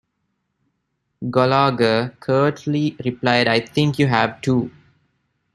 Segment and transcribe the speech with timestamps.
[1.29, 4.71] Gallagher curtly replied I think you have too.